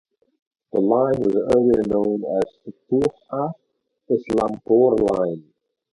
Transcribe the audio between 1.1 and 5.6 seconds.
was earlier known as Fatuha–Islampur line.